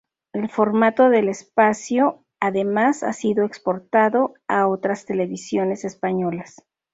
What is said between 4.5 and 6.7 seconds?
otras televisiones españolas.